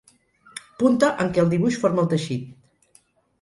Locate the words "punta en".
0.79-1.29